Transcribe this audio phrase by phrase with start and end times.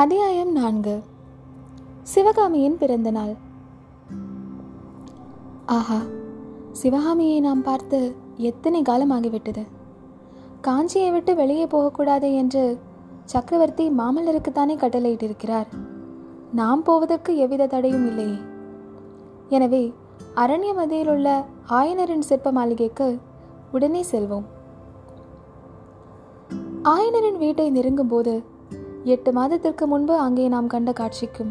[0.00, 0.94] அத்தியாயம் நான்கு.
[2.02, 3.30] சிவகாமியின் பிறந்த நாள்.
[5.66, 5.98] ஆஹா
[6.72, 7.98] சிவகாமியை நாம் பார்த்து
[8.48, 9.62] எத்தனை காலம் ஆகிவிட்டது
[10.66, 12.64] காஞ்சியை விட்டு வெளியே போகக்கூடாது என்று
[13.24, 15.70] சக்கரவர்த்தி மாமல்லருக்குத்தானே கட்டளையிட்டிருக்கிறார்.
[16.52, 18.36] நாம் போவதற்கு எவ்வித தடையும் இல்லையே.
[19.48, 19.82] எனவே
[20.34, 23.08] அரண்ய மதியில் உள்ள ஆயனரின் சிற்ப மாளிகைக்கு
[23.72, 24.46] உடனே செல்வோம்.
[26.82, 28.34] ஆயனரின் வீட்டை நெருங்கும் போது
[29.12, 31.50] எட்டு மாதத்திற்கு முன்பு அங்கே நாம் கண்ட காட்சிக்கும்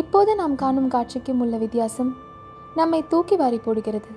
[0.00, 2.10] இப்போது நாம் காணும் காட்சிக்கும் உள்ள வித்தியாசம்
[2.74, 4.10] நம்மை தூக்கி வாரி போடுகிறது.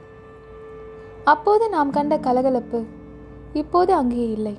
[1.24, 2.80] அப்போது நாம் கண்ட கலகலப்பு
[3.54, 4.56] இப்போது அங்கே இல்லை.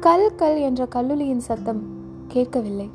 [0.00, 1.82] கல் கல் என்ற கல்லுலியின் சத்தம்
[2.28, 2.88] கேட்கவில்லை.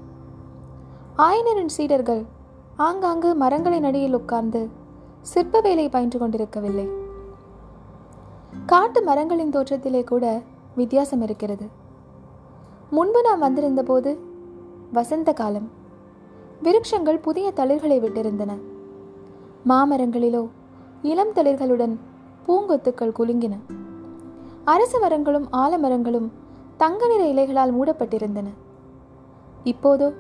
[1.27, 2.23] ஆயனரின் சீடர்கள்
[2.88, 4.63] ஆங்காங்கு மரங்களின் அடியில் உட்கார்ந்து
[5.34, 6.88] சிற்ப வேலை பயின்று கொண்டிருக்கவில்லை.
[8.66, 10.26] காட்டு மரங்களின் தோற்றத்திலே கூட
[10.76, 11.66] வித்தியாசம் இருக்கிறது.
[12.91, 14.20] முன்பு நாம் வந்திருந்த போது
[14.91, 15.70] வசந்த காலம்.
[16.63, 18.51] விருட்சங்கள் புதிய தளிர்களை விட்டிருந்தன.
[19.67, 20.49] மாமரங்களிலோ
[21.01, 21.97] இளம் தளிர்களுடன்
[22.47, 23.57] பூங்கொத்துக்கள் குலுங்கின.
[24.65, 26.29] அரச மரங்களும் ஆலமரங்களும்
[26.77, 28.45] தங்க நிற இலைகளால் மூடப்பட்டிருந்தன.
[29.63, 30.13] இப்போதோ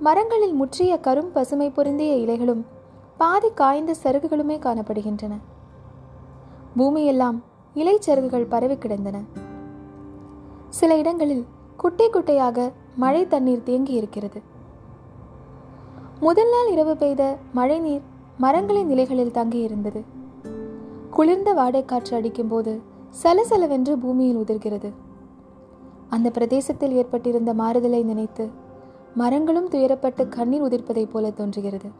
[0.00, 2.64] மரங்களில் முற்றிய கரும் பசுமை பொருந்திய இலைகளும்
[3.16, 5.32] பாதி காய்ந்த சருகுகளுமே காணப்படுகின்றன.
[6.76, 7.42] பூமியெல்லாம்
[7.74, 9.20] இலைச்சருகுகள் பரவி கிடந்தன.
[10.68, 11.46] சில இடங்களில்
[11.78, 14.40] குட்டை குட்டையாக மழை தண்ணீர் தேங்கி இருக்கிறது
[16.20, 18.00] முதல் நாள் இரவு பெய்த மழை நீர்
[18.38, 20.02] மரங்களின் நிலைகளில் தங்கி இருந்தது
[21.10, 22.80] குளிர்ந்த வாடைக்காற்று அடிக்கும்போது
[23.22, 24.92] சலசலவென்று பூமியில் உதிர்கிறது.
[26.08, 28.48] அந்த பிரதேசத்தில் ஏற்பட்டிருந்த மாறுதலை நினைத்து
[29.14, 31.90] மரங்களும் துயரப்பட்டு கண்ணீர் உதிர்ப்பதைப் போல தோன்றுகிறது.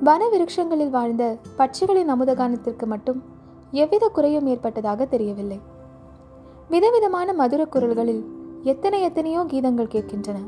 [0.00, 3.22] வன விருட்சங்களில் வாழ்ந்த பட்சிகளின் அமுதகானத்திற்கு மட்டும்
[3.70, 5.60] எவ்வித குறையும் ஏற்பட்டதாக தெரியவில்லை.
[6.68, 8.22] விதவிதமான மதுர குரல்களில்
[8.64, 10.38] எத்தனை எத்தனையோ கீதங்கள் கேட்கின்றன.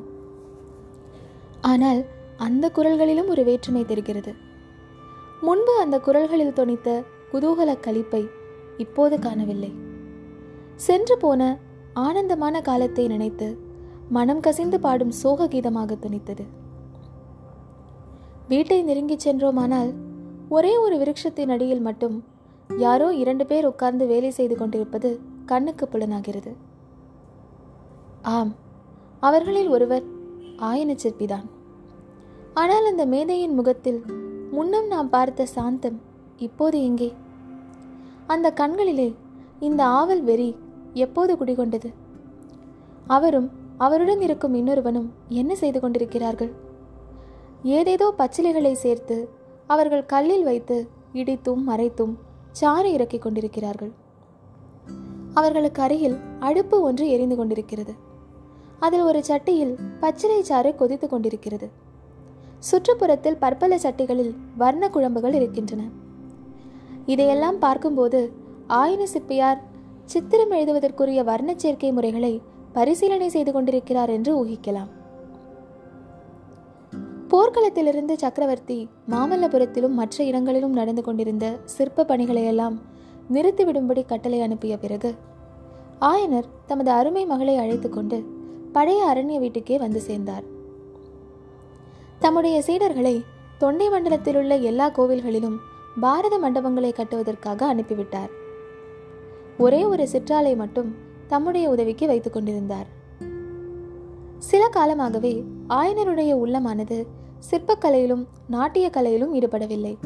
[1.61, 2.01] ஆனால்
[2.37, 4.33] அந்த குரல்களிலும் ஒரு வேற்றுமை தெரிகிறது.
[5.41, 8.29] முன்பு அந்த குரல்களில் தொனித்த குதூகல கழிப்பை
[8.79, 9.73] இப்போது காணவில்லை.
[10.77, 11.59] சென்று போன
[11.93, 13.59] ஆனந்தமான காலத்தை நினைத்து
[14.09, 16.45] மனம் கசிந்து பாடும் சோக கீதமாக துணித்தது
[18.49, 19.91] வீட்டை நெருங்கிச் சென்றோமானால்
[20.49, 22.25] ஒரே ஒரு விருட்சத்தின் அடியில் மட்டும்
[22.77, 26.53] யாரோ இரண்டு பேர் உட்கார்ந்து வேலை செய்து கொண்டிருப்பது கண்ணுக்கு புலனாகிறது.
[28.23, 28.55] ஆம்
[29.21, 30.03] அவர்களில் ஒருவர்
[30.57, 31.47] ஆயன சிற்பிதான்
[32.55, 34.05] ஆனால் அந்த மேதையின் முகத்தில்
[34.51, 36.01] முன்னம் நாம் பார்த்த சாந்தம்
[36.37, 37.13] இப்போது எங்கே?
[38.27, 39.15] அந்த கண்களிலே
[39.61, 40.57] இந்த ஆவல் வெறி
[40.95, 41.93] எப்போது குடிகொண்டது?
[43.07, 46.53] அவரும் அவருடன் இருக்கும் இன்னொருவனும் என்ன செய்து கொண்டிருக்கிறார்கள்?
[47.63, 49.29] ஏதேதோ பச்சிலைகளை சேர்த்து
[49.67, 52.15] அவர்கள் கல்லில் வைத்து இடித்தும் மறைத்தும்
[52.53, 53.93] சாறு இறக்கிக் கொண்டிருக்கிறார்கள்.
[55.35, 57.95] அவர்களுக்கு அருகில் அடுப்பு ஒன்று எரிந்து கொண்டிருக்கிறது.
[58.81, 61.71] அதில் ஒரு சட்டியில் பச்சிலை சாறு கொதித்து கொண்டிருக்கிறது.
[62.71, 65.83] சுற்றுப்புறத்தில் பற்பல சட்டிகளில் வர்ண குழம்புகள் இருக்கின்றன.
[67.07, 68.33] இதையெல்லாம் பார்க்கும்போது
[68.67, 69.61] ஆயின சிற்பியார்
[70.05, 72.43] சித்திரம் எழுதுவதற்குரிய வர்ண சேர்க்கை முறைகளை
[72.73, 74.91] பரிசீலனை செய்து கொண்டிருக்கிறார் என்று ஊகிக்கலாம்.
[77.29, 82.77] போர்க்களத்திலிருந்து சக்கரவர்த்தி மாமல்லபுரத்திலும் மற்ற இடங்களிலும் நடந்து கொண்டிருந்த சிற்ப பணிகளையெல்லாம்
[83.33, 85.11] நிறுத்திவிடும்படி கட்டளை அனுப்பிய பிறகு
[86.01, 88.19] ஆயனர் தமது அருமை மகளை அழைத்து கொண்டு
[88.73, 90.43] பழைய அரண்ய வீட்டுக்கே வந்து சேர்ந்தார்.
[92.19, 93.25] தம்முடைய சீடர்களை
[93.59, 95.57] தொண்டை மண்டலத்தில் உள்ள எல்லா கோவில்களிலும்
[96.01, 98.31] பாரத மண்டபங்களை கட்டுவதற்காக அனுப்பிவிட்டார்.
[99.59, 100.95] ஒரே ஒரு சிற்றாலை மட்டும்
[101.29, 102.87] தம்முடைய உதவிக்கு வைத்துக் கொண்டிருந்தார்.
[104.39, 107.07] சில காலமாகவே ஆயனருடைய உள்ளமானது
[107.51, 109.99] சிற்பக்கலையிலும் நாட்டிய கலையிலும் ஈடுபடவில்லை.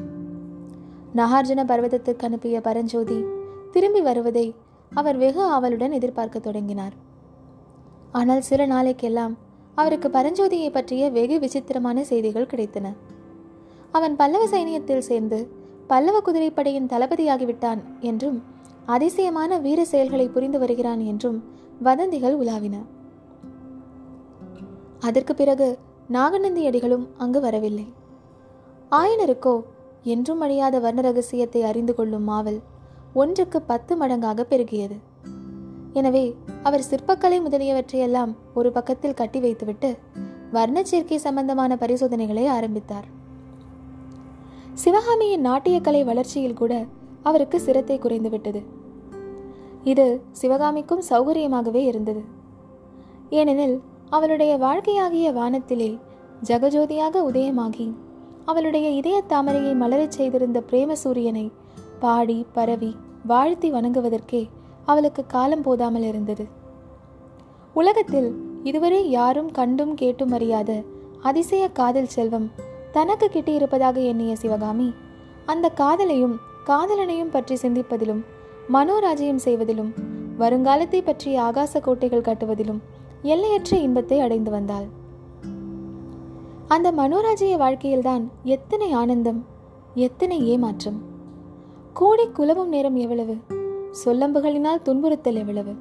[1.14, 3.24] நகார்ஜுன பர்வதத்துக்கு அனுப்பிய பரஞ்சோதி
[3.70, 4.54] திரும்பி வருவதை
[4.94, 7.03] அவர் வெகு ஆவலுடன் எதிர்பார்க்க தொடங்கினார்.
[8.14, 9.34] ஆனால் சில நாளைக்கெல்லாம்
[9.74, 12.86] அவருக்கு பரஞ்சோதியை பற்றிய வெகு விசித்திரமான செய்திகள் கிடைத்தன.
[13.90, 15.38] அவன் பல்லவ சைனியத்தில் சேர்ந்து
[15.86, 18.38] பல்லவ குதிரைப்படையின் தளபதியாகிவிட்டான் என்றும்
[18.86, 21.38] அதிசயமான வீர செயல்களை புரிந்து வருகிறான் என்றும்
[21.82, 22.76] வதந்திகள் உலாவின.
[25.00, 25.68] அதற்கு பிறகு
[26.08, 27.86] நாகநந்தி அடிகளும் அங்கு வரவில்லை.
[28.90, 29.54] ஆயனருக்கோ
[30.14, 32.60] என்றும் அழியாத வர்ண ரகசியத்தை அறிந்து கொள்ளும் மாவல்
[33.14, 34.96] ஒன்றுக்கு பத்து மடங்காக பெருகியது.
[35.94, 36.22] எனவே
[36.62, 39.90] அவர் சிற்பக்கலை முதலியவற்றையெல்லாம் ஒரு பக்கத்தில் கட்டி வைத்துவிட்டு
[40.50, 43.06] வர்ண சேர்க்கை சம்பந்தமான பரிசோதனைகளை ஆரம்பித்தார்.
[44.74, 46.84] சிவகாமியின் நாட்டியக்கலை வளர்ச்சியில் கூட
[47.22, 48.60] அவருக்கு சிரத்தை குறைந்துவிட்டது.
[49.84, 52.22] இது சிவகாமிக்கும் சௌகரியமாகவே இருந்தது.
[53.30, 53.76] ஏனெனில்
[54.10, 55.90] அவளுடைய வாழ்க்கையாகிய வானத்திலே
[56.44, 57.86] ஜகஜோதியாக உதயமாகி
[58.44, 61.46] அவளுடைய இதய தாமரையை மலரச் செய்திருந்த பிரேம சூரியனை
[62.00, 62.96] பாடி பரவி
[63.26, 64.42] வாழ்த்தி வணங்குவதற்கே
[64.84, 66.44] அவளுக்கு காலம் போதாமல் இருந்தது.
[67.74, 68.30] உலகத்தில்
[68.62, 70.70] இதுவரை யாரும் கண்டும் கேட்டும் அறியாத
[71.20, 72.48] அதிசய காதல் செல்வம்
[72.92, 74.88] தனக்கு கிட்டியிருப்பதாக எண்ணிய சிவகாமி
[75.46, 76.36] அந்த காதலையும்
[76.66, 78.22] காதலனையும் பற்றி சிந்திப்பதிலும்
[78.72, 79.90] மனோராஜ்யம் செய்வதிலும்
[80.38, 82.80] வருங்காலத்தை பற்றிய ஆகாச கோட்டைகள் கட்டுவதிலும்
[83.22, 84.86] எல்லையற்ற இன்பத்தை அடைந்து வந்தாள்.
[86.68, 89.40] அந்த மனோராஜ்ய வாழ்க்கையில்தான் எத்தனை ஆனந்தம்
[89.94, 90.98] எத்தனை ஏமாற்றம்.
[91.92, 93.36] கூடி குலவும் நேரம் எவ்வளவு
[94.04, 95.74] சொல்லம்புகளினால் துன்புறுத்தல் எவ்வளவு?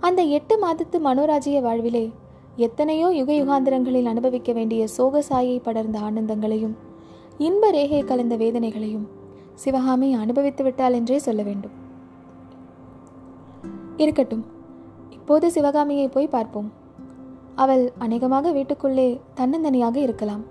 [0.00, 2.12] அந்த எட்டு மாதத்து மனோராஜ்ய வாழ்விலே
[2.56, 6.74] எத்தனையோ யுக யுகாந்திரங்களில் அனுபவிக்க வேண்டிய சோகசாயை படர்ந்த ஆனந்தங்களையும்
[7.38, 9.06] இன்ப ரேகை கலந்த வேதனைகளையும்
[9.54, 11.74] சிவகாமி அனுபவித்து விட்டால் என்றே சொல்ல வேண்டும்.
[13.96, 14.44] இருக்கட்டும்
[15.10, 16.72] இப்போது சிவகாமியை போய் பார்ப்போம்.
[17.54, 20.44] அவள் அநேகமாக வீட்டுக்குள்ளே தன்னந்தனியாக இருக்கலாம்.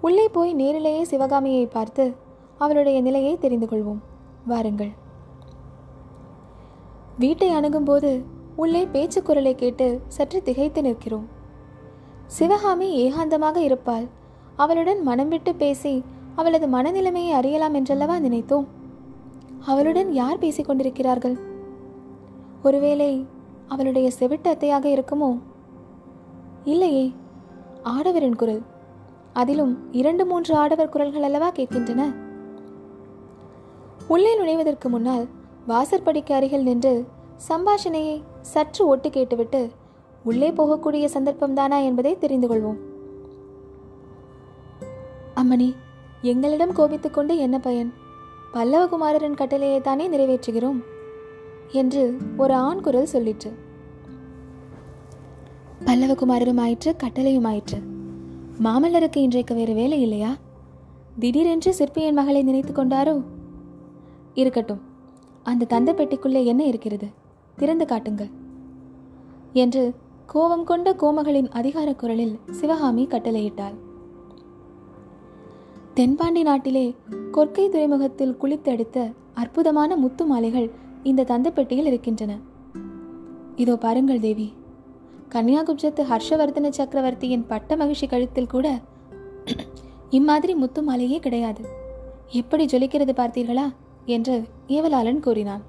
[0.00, 2.12] உள்ளே போய் நேரிலேயே சிவகாமியை பார்த்து
[2.58, 4.02] அவளுடைய நிலையை தெரிந்து கொள்வோம்.
[4.46, 4.92] வாருங்கள்.
[7.18, 8.24] வீட்டை அணுகும்போது
[8.56, 11.26] உள்ளே பேச்சு குரலை கேட்டு சற்று திகைத்து நிற்கிறோம்.
[12.26, 14.06] சிவகாமி ஏகாந்தமாக இருப்பாள்.
[14.56, 18.66] அவளுடன் மனம் விட்டு பேசி அவளது மனநிலைமையை அறியலாம் என்றல்லவா நினைத்தோம்.
[19.66, 21.36] அவளுடன் யார் பேசிக் கொண்டிருக்கிறார்கள்?
[22.62, 23.26] ஒருவேளை
[23.68, 25.38] அவளுடைய செவிட்டு அத்தையாக இருக்குமோ?
[26.64, 27.12] இல்லையே
[27.84, 28.62] ஆடவரின் குரல்.
[29.32, 32.14] அதிலும் இரண்டு மூன்று ஆடவர் குரல்கள் அல்லவா கேட்கின்றன?
[34.08, 35.28] உள்ளே நுழைவதற்கு முன்னால்
[35.66, 37.06] வாசற்படிக்கு அருகில் நின்று
[37.48, 39.70] சம்பாஷணையை சற்று ஒட்டு கேட்டுவிட்டு
[40.24, 42.78] உள்ளே போகக்கூடிய சந்தர்ப்பம்தானா என்பதை தெரிந்து கொள்வோம்.
[45.36, 45.74] அம்மணி
[46.22, 47.92] எங்களிடம் கோபித்துக் கொண்டு என்ன பயன்?
[48.52, 50.80] பல்லவகுமாரரின் கட்டளையை தானே நிறைவேற்றுகிறோம்?
[51.72, 53.52] என்று ஒரு ஆண் குரல் சொல்லிற்று.
[55.84, 57.78] பல்லவகுமாரரும் ஆயிற்று கட்டளையும் ஆயிற்று
[58.62, 60.36] மாமல்லருக்கு இன்றைக்கு வேறு வேலை இல்லையா?
[61.18, 63.22] திடீரென்று சிற்பியின் மகளை நினைத்து கொண்டாரோ?
[64.34, 64.93] இருக்கட்டும்.
[65.44, 67.06] அந்த தந்த பெட்டிக்குள்ளே என்ன இருக்கிறது?
[67.56, 68.30] திறந்து காட்டுங்கள்.
[69.52, 69.94] என்று
[70.26, 73.74] கோபம் கொண்ட கோமகளின் அதிகார குரலில் சிவகாமி கட்டளையிட்டாள்.
[75.94, 76.94] தென்பாண்டி நாட்டிலே
[77.32, 80.70] கொற்கை துறைமுகத்தில் குளித்தெடுத்த அற்புதமான முத்து மாலைகள்
[81.02, 82.38] இந்த தந்த பெட்டியில் இருக்கின்றன.
[83.56, 84.52] இதோ பாருங்கள் தேவி.
[85.30, 88.80] கன்னியாகுப்ஜத்து ஹர்ஷவர்தன சக்கரவர்த்தியின் பட்ட மகிழ்ச்சி கழுத்தில் கூட
[90.10, 91.64] இம்மாதிரி முத்து மாலையே கிடையாது.
[92.30, 93.72] எப்படி ஜொலிக்கிறது பார்த்தீர்களா?
[94.06, 95.62] என்று ஏவலாளன் கூறினான்.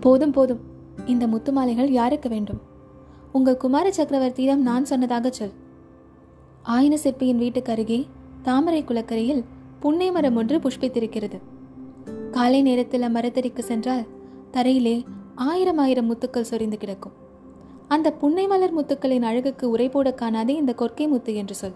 [0.00, 0.60] போதும் போதும்.
[1.06, 2.60] இந்த முத்து மாலைகள் யாருக்கு வேண்டும்?
[3.32, 5.52] உங்கள் குமார சக்கரவர்த்தியிடம் நான் சொன்னதாக சொல்.
[6.62, 8.06] ஆயின சிற்பியின் வீட்டுக்கு அருகே
[8.42, 9.44] தாமரை குளக்கரையில்
[9.80, 11.38] புன்னை மரம் ஒன்று புஷ்பித்திருக்கிறது.
[12.30, 14.06] காலை நேரத்தில் அம்மரத்தடிக்கு சென்றால்
[14.52, 15.04] தரையிலே
[15.34, 17.12] ஆயிரம் ஆயிரம் முத்துக்கள் சொரிந்து கிடக்கும்.
[17.88, 21.72] அந்த புன்னை மலர் முத்துக்களின் அழகுக்கு உரை போட காணாதே இந்த கொற்கை முத்து என்று சொல்.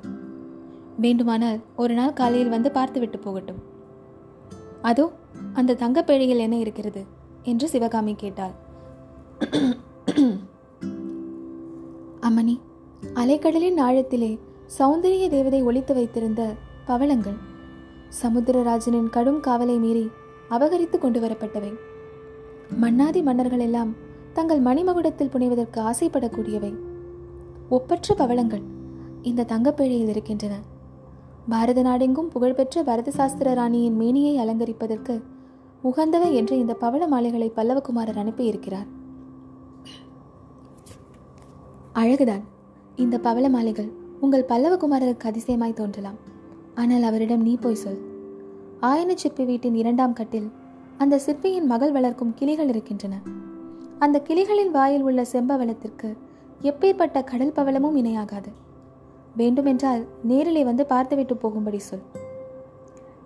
[1.00, 3.71] வேண்டுமானால் ஒரு நாள் காலையில் வந்து பார்த்துவிட்டு போகட்டும்.
[4.82, 5.10] அதோ
[5.52, 7.02] அந்த தங்கப்பேழையில் என்ன இருக்கிறது?
[7.42, 8.54] என்று சிவகாமி கேட்டாள்.
[12.20, 12.60] அம்மணி
[13.14, 14.38] அலைக்கடலின் ஆழத்திலே
[14.78, 16.42] சௌந்தரிய தேவதை ஒழித்து வைத்திருந்த
[16.86, 17.38] பவளங்கள்
[18.22, 20.10] சமுத்திரராஜனின் கடும் காவலை மீறி
[20.48, 21.72] அபகரித்து கொண்டு வரப்பட்டவை.
[22.76, 23.92] மன்னாதி மன்னர்கள் எல்லாம்
[24.32, 26.72] தங்கள் மணிமகுடத்தில் புனைவதற்கு ஆசைப்படக்கூடியவை.
[27.68, 28.62] ஒப்பற்ற பவளங்கள்
[29.22, 30.54] இந்த தங்கப்பேழையில் இருக்கின்றன.
[31.48, 35.22] பாரத நாடெங்கும் புகழ்பெற்ற பரத சாஸ்திர ராணியின் மேனியை அலங்கரிப்பதற்கு
[35.84, 38.86] உகந்தவை என்று இந்த பவள மாலைகளை பல்லவகுமாரர் அனுப்பியிருக்கிறார்.
[41.92, 42.40] அழகுதான்.
[42.96, 43.90] இந்த பவள மாலைகள்
[44.20, 46.14] உங்கள் பல்லவகுமாரருக்கு அதிசயமாய் தோன்றலாம்.
[46.74, 48.00] ஆனால் அவரிடம் நீ போய் சொல்.
[48.80, 50.50] ஆயன சிற்பி வீட்டின் இரண்டாம் கட்டில்
[50.98, 53.20] அந்த சிற்பியின் மகள் வளர்க்கும் கிளிகள் இருக்கின்றன.
[53.98, 56.16] அந்த கிளிகளின் வாயில் உள்ள செம்பவளத்திற்கு
[56.62, 58.52] எப்பேற்பட்ட கடல் பவளமும் இணையாகாது.
[59.36, 62.02] வேண்டுமென்றால் நேரிலே வந்து பார்த்துவிட்டு போகும்படி சொல்.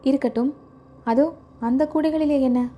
[0.02, 0.54] இருக்கட்டும்.
[1.04, 2.68] அதோ அந்த கூடைகளிலே என்ன?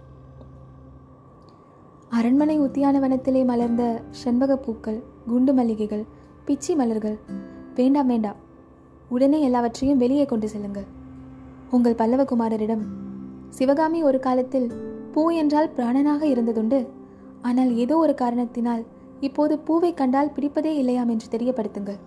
[2.08, 6.04] அரண்மனை உத்தியானவனத்திலே மலர்ந்த செண்பக பூக்கள் குண்டு மல்லிகைகள்
[6.46, 7.18] பிச்சி மலர்கள்.
[7.74, 8.36] வேண்டாம் வேண்டாம்.
[9.08, 10.86] உடனே எல்லாவற்றையும் வெளியே கொண்டு செல்லுங்கள்.
[11.70, 12.84] உங்கள் பல்லவகுமாரரிடம்
[13.48, 14.68] சிவகாமி ஒரு காலத்தில்
[15.12, 16.88] பூ என்றால் பிராணனாக இருந்ததுண்டு.
[17.42, 18.84] ஆனால் ஏதோ ஒரு காரணத்தினால்
[19.20, 21.98] இப்போது பூவை கண்டால் பிடிப்பதே இல்லையாம் என்று தெரியப்படுத்துங்கள்.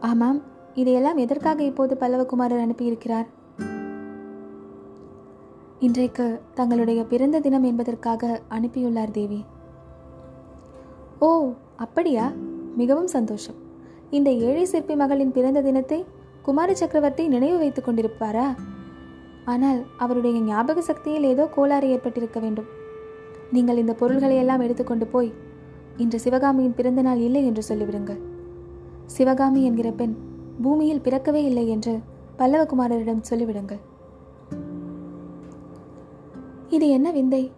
[0.00, 0.42] ஆமாம்
[0.74, 3.26] இதையெல்லாம் எதற்காக இப்போது பல்லவகுமாரர் அனுப்பியிருக்கிறார்?
[5.78, 9.44] இன்றைக்கு தங்களுடைய பிறந்த தினம் என்பதற்காக அனுப்பியுள்ளார் தேவி.
[11.18, 12.32] ஓ அப்படியா?
[12.76, 13.54] மிகவும் சந்தோஷம்.
[14.10, 16.04] இந்த ஏழை சிற்பி மகளின் பிறந்த தினத்தை
[16.42, 18.54] குமார சக்கரவர்த்தி நினைவு வைத்துக் கொண்டிருப்பாரா?
[19.44, 22.64] ஆனால் அவருடைய ஞாபக சக்தியில் ஏதோ கோளாறு ஏற்பட்டிருக்க வேண்டும்.
[23.52, 25.32] நீங்கள் இந்த பொருள்களை எல்லாம் எடுத்துக்கொண்டு போய்
[25.96, 28.34] இன்று சிவகாமியின் பிறந்த நாள் இல்லை என்று சொல்லிவிடுங்கள்.
[29.06, 30.14] சிவகாமி என்கிற பெண்
[30.62, 31.98] பூமியில் பிறக்கவே இல்லை என்று
[32.38, 33.80] பல்லவகுமாரரிடம் சொல்லிவிடுங்கள்.
[36.68, 37.52] இது என்ன விந்தை?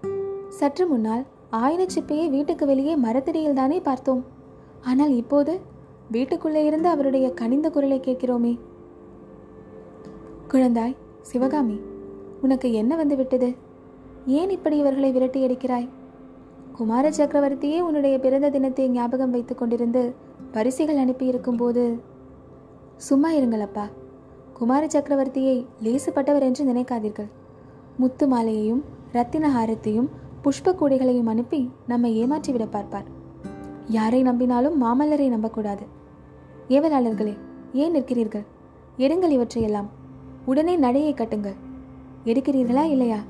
[0.49, 4.25] சற்று முன்னால் ஆயினச்சிப்பையை வீட்டுக்கு வெளியே மரத்தடியில் தானே பார்த்தோம்.
[4.83, 5.61] ஆனால் இப்போது
[6.11, 8.59] வீட்டுக்குள்ளே இருந்து அவருடைய கனிந்த குரலை கேட்கிறோமே.
[10.49, 11.81] குழந்தாய் சிவகாமி
[12.43, 13.55] உனக்கு என்ன வந்து விட்டது
[14.27, 15.89] ஏன் இப்படி இவர்களை விரட்டி அடிக்கிறாய்
[16.73, 20.15] குமார சக்கரவர்த்தியே உன்னுடைய பிறந்த தினத்தை ஞாபகம் வைத்துக் கொண்டிருந்து
[20.53, 22.01] பரிசுகள் அனுப்பியிருக்கும் போது
[22.97, 23.89] சும்மா இருங்கள் அப்பா
[24.55, 27.29] குமார சக்கரவர்த்தியை லேசுப்பட்டவர் என்று நினைக்காதீர்கள்.
[27.97, 30.09] முத்து மாலையையும் ரத்தின ஹாரத்தையும்
[30.45, 33.05] புஷ்ப கூடைகளையும் அனுப்பி நம்மை ஏமாற்றிவிட பார்ப்பார்.
[33.89, 35.87] யாரை நம்பினாலும் மாமல்லரை நம்பக்கூடாது.
[36.69, 37.37] ஏவலாளர்களே
[37.73, 38.47] ஏன் நிற்கிறீர்கள்?
[38.99, 39.89] எடுங்கள் இவற்றையெல்லாம்.
[40.45, 41.59] உடனே நடையை கட்டுங்கள்.
[42.25, 43.21] எடுக்கிறீர்களா இல்லையா?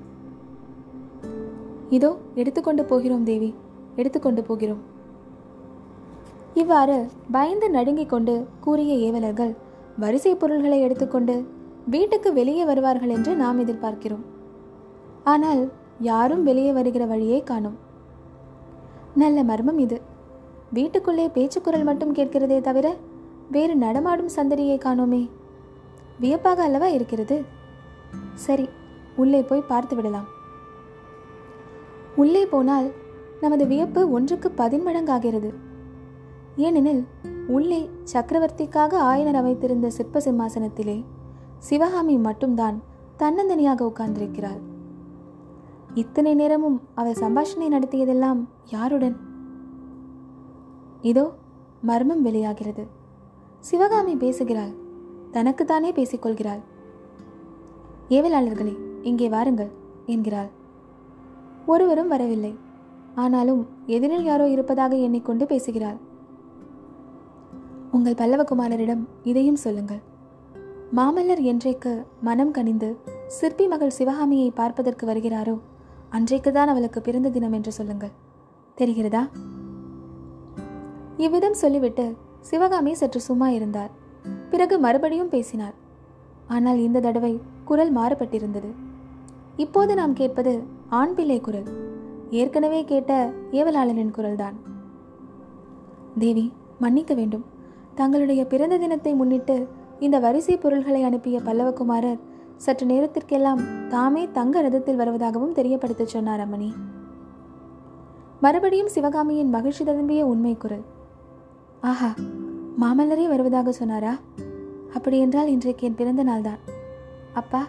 [1.91, 3.55] இதோ எடுத்துக்கொண்டு போகிறோம் தேவி.
[3.97, 4.97] எடுத்துக்கொண்டு போகிறோம்.
[6.61, 6.97] இவ்வாறு
[7.35, 9.53] பயந்து நடுங்கிக் கொண்டு கூறிய ஏவலர்கள்
[9.99, 11.35] வரிசை பொருள்களை எடுத்துக்கொண்டு
[11.95, 14.25] வீட்டுக்கு வெளியே வருவார்கள் என்று நாம் எதிர்பார்க்கிறோம்.
[15.25, 15.63] ஆனால்
[16.01, 17.77] யாரும் வெளியே வருகிற வழியே காணும்.
[19.15, 19.99] நல்ல மர்மம் இது.
[20.73, 22.87] வீட்டுக்குள்ளே பேச்சுக்குரல் மட்டும் கேட்கிறதே தவிர
[23.51, 25.23] வேறு நடமாடும் சந்தடியை காணோமே.
[26.21, 27.39] வியப்பாக அல்லவா இருக்கிறது?
[28.47, 28.67] சரி
[29.17, 30.29] உள்ளே போய் பார்த்து விடலாம்.
[32.17, 32.89] உள்ளே போனால்
[33.41, 35.51] நமது வியப்பு ஒன்றுக்கு பதின்மடங்காகிறது.
[36.59, 37.03] ஏனெனில்
[37.47, 41.05] உள்ளே சக்கரவர்த்திக்காக ஆயனர் அமைத்திருந்த சிற்ப சிம்மாசனத்திலே
[41.59, 42.83] சிவகாமி மட்டும்தான்
[43.19, 44.59] தன்னந்தனியாக உட்கார்ந்திருக்கிறாள்.
[45.95, 49.17] இத்தனை நேரமும் அவள் சம்பாஷணை நடத்தியதெல்லாம் யாருடன்?
[51.03, 51.33] இதோ
[51.81, 52.87] மர்மம் வெளியாகிறது.
[53.61, 54.75] சிவகாமி பேசுகிறாள்.
[55.31, 56.63] தனக்குத்தானே பேசிக்கொள்கிறாள்.
[58.09, 59.71] ஏவலாளர்களே இங்கே வாருங்கள்
[60.07, 60.51] என்கிறாள்.
[61.67, 62.53] ஒருவரும் வரவில்லை.
[63.15, 66.07] ஆனாலும் எதிரில் யாரோ இருப்பதாக எண்ணிக்கொண்டு பேசுகிறாள்.
[67.97, 70.01] உங்கள் பல்லவகுமாரரிடம் இதையும் சொல்லுங்கள்.
[70.97, 72.89] மாமல்லர் என்றைக்கு மனம் கனிந்து
[73.27, 75.55] சிற்பி மகள் சிவகாமியை பார்ப்பதற்கு வருகிறாரோ
[76.11, 78.15] அன்றைக்கு தான் அவளுக்கு பிறந்த தினம் என்று சொல்லுங்கள்.
[78.79, 79.23] தெரிகிறதா?
[81.17, 82.07] இவ்விதம் சொல்லிவிட்டு
[82.41, 83.93] சிவகாமி சற்று சும்மா இருந்தார்.
[84.51, 85.77] பிறகு மறுபடியும் பேசினார்.
[86.47, 88.71] ஆனால் இந்த தடவை குரல் மாறுபட்டிருந்தது.
[89.57, 90.53] இப்போது நாம் கேட்பது
[90.89, 91.69] ஆண் பிள்ளை குரல்.
[92.31, 93.13] ஏற்கனவே கேட்ட
[93.51, 94.59] ஏவலாளனின் குரல்தான்.
[96.19, 97.47] தேவி மன்னிக்க வேண்டும்.
[97.99, 99.55] தங்களுடைய பிறந்த தினத்தை முன்னிட்டு
[100.07, 102.21] இந்த வரிசை பொருள்களை அனுப்பிய பல்லவகுமாரர்
[102.65, 106.69] சற்று நேரத்திற்கெல்லாம் தாமே தங்க ரதத்தில் வருவதாகவும் தெரியப்படுத்த சொன்னார் அம்மணி.
[108.45, 110.85] மறுபடியும் சிவகாமியின் மகிழ்ச்சி ததும்பிய உண்மை குரல்.
[111.91, 112.11] ஆஹா
[112.83, 114.13] மாமல்லரே வருவதாக சொன்னாரா?
[114.95, 116.63] அப்படியென்றால் இன்றைக்கு என் பிறந்த நாள் தான்
[117.33, 117.63] அப்பா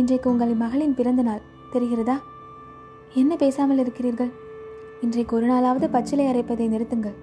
[0.00, 2.16] இன்றைக்கு உங்கள் மகளின் பிறந்த நாள் தெரிகிறதா?
[3.20, 4.32] என்ன பேசாமல் இருக்கிறீர்கள்?
[5.00, 7.18] இன்றைக்கு ஒரு நாளாவது பச்சிலை அரைப்பதை நிறுத்துங்கள்.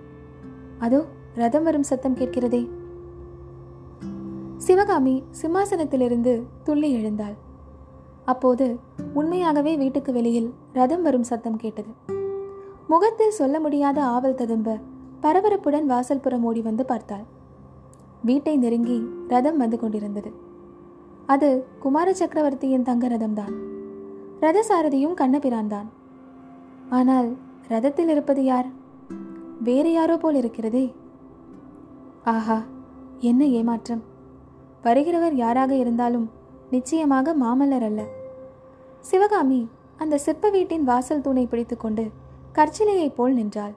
[0.86, 1.00] அதோ
[1.38, 2.70] ரதம் வரும் சத்தம் கேட்கிறதே.
[4.58, 7.36] சிவகாமி சிம்மாசனத்திலிருந்து துள்ளி எழுந்தாள்.
[8.26, 8.80] அப்போது
[9.14, 11.92] உண்மையாகவே வீட்டுக்கு வெளியில் ரதம் வரும் சத்தம் கேட்டது.
[12.88, 14.78] முகத்தில் சொல்ல முடியாத ஆவல் ததும்ப
[15.22, 17.26] பரபரப்புடன் வாசல்புறம் ஓடி வந்து பார்த்தாள்.
[18.24, 20.32] வீட்டை நெருங்கி ரதம் வந்து கொண்டிருந்தது.
[21.26, 23.56] அது குமார சக்கரவர்த்தியின் தங்க ரதம்தான்.
[24.42, 25.90] ரதசாரதியும் கண்ணபிரான் தான்
[26.90, 28.66] ஆனால் ரதத்தில் இருப்பது யார்?
[29.60, 30.96] வேறு யாரோ போல் இருக்கிறதே.
[32.34, 32.64] ஆஹா
[33.20, 34.04] என்ன ஏமாற்றம்?
[34.84, 36.32] வருகிறவர் யாராக இருந்தாலும்
[36.70, 38.02] நிச்சயமாக மாமல்லர் அல்ல.
[39.02, 42.06] சிவகாமி அந்த சிற்ப வீட்டின் வாசல் தூணை பிடித்துக்கொண்டு
[42.54, 43.76] கற்சிலையைப் போல் நின்றாள்.